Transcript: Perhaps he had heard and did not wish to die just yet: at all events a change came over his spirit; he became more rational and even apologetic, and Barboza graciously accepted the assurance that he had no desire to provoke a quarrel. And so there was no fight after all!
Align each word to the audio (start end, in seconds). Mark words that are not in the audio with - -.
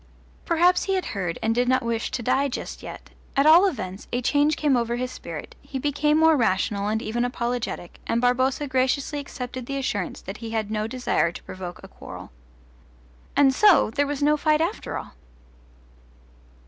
Perhaps 0.45 0.85
he 0.85 0.95
had 0.95 1.05
heard 1.13 1.37
and 1.43 1.53
did 1.53 1.69
not 1.69 1.83
wish 1.83 2.09
to 2.09 2.23
die 2.23 2.47
just 2.47 2.81
yet: 2.81 3.11
at 3.37 3.45
all 3.45 3.67
events 3.67 4.07
a 4.11 4.19
change 4.19 4.55
came 4.57 4.75
over 4.75 4.95
his 4.95 5.11
spirit; 5.11 5.53
he 5.61 5.77
became 5.77 6.17
more 6.17 6.35
rational 6.35 6.87
and 6.87 7.03
even 7.03 7.23
apologetic, 7.23 7.99
and 8.07 8.19
Barboza 8.19 8.65
graciously 8.67 9.19
accepted 9.19 9.67
the 9.67 9.77
assurance 9.77 10.19
that 10.21 10.37
he 10.37 10.49
had 10.49 10.71
no 10.71 10.87
desire 10.87 11.31
to 11.31 11.43
provoke 11.43 11.81
a 11.83 11.87
quarrel. 11.87 12.31
And 13.35 13.53
so 13.53 13.91
there 13.91 14.07
was 14.07 14.23
no 14.23 14.37
fight 14.37 14.59
after 14.59 14.97
all! 14.97 15.13